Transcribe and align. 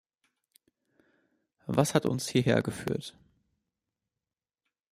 Was 1.67 1.93
hat 1.93 2.07
uns 2.07 2.27
hierher 2.27 2.63
geführt? 2.63 3.15